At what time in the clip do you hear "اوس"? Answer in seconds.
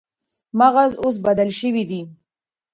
1.03-1.15